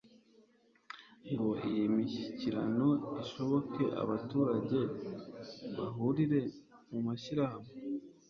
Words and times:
ngo 1.31 1.49
iyi 1.67 1.83
mishyikirano 1.95 2.89
ishoboke, 3.21 3.83
abaturage 4.01 4.79
bahurira 5.77 6.39
mu 6.89 6.99
mashyirahamwe 7.07 7.71